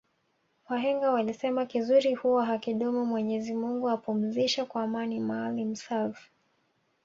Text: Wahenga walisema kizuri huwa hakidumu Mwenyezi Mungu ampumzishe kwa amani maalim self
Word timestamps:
Wahenga 0.69 1.11
walisema 1.11 1.65
kizuri 1.65 2.13
huwa 2.15 2.45
hakidumu 2.45 3.05
Mwenyezi 3.05 3.53
Mungu 3.53 3.89
ampumzishe 3.89 4.63
kwa 4.65 4.83
amani 4.83 5.19
maalim 5.19 5.75
self 5.75 6.29